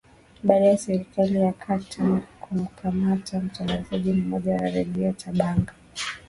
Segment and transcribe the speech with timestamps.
[0.43, 5.73] baada ya serikali ya khartum kumkamata mtangazaji mmoja wa redio tabanga